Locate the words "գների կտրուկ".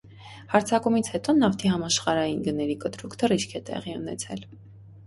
2.49-3.19